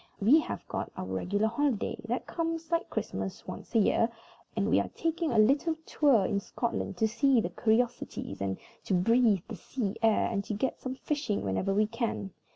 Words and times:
We 0.19 0.39
have 0.39 0.67
got 0.67 0.91
our 0.97 1.05
regular 1.05 1.45
holiday, 1.45 1.95
that 2.05 2.25
comes, 2.25 2.71
like 2.71 2.89
Christmas, 2.89 3.45
once 3.47 3.75
a 3.75 3.77
year, 3.77 4.09
and 4.57 4.67
we 4.67 4.79
are 4.79 4.87
taking 4.95 5.31
a 5.31 5.37
little 5.37 5.75
tour 5.85 6.25
in 6.25 6.39
Scotland 6.39 6.97
to 6.97 7.07
see 7.07 7.39
the 7.39 7.49
curiosities, 7.49 8.41
and 8.41 8.57
to 8.85 8.95
breathe 8.95 9.43
the 9.47 9.55
sea 9.57 9.95
air, 10.01 10.25
and 10.27 10.43
to 10.45 10.55
get 10.55 10.79
some 10.79 10.95
fishing 10.95 11.43
whenever 11.43 11.71
we 11.71 11.85
can. 11.85 12.31